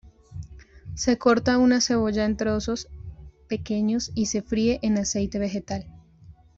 [0.95, 2.89] Se corta una cebolla en trozos
[3.47, 5.85] pequeños y se fríe en aceite vegetal.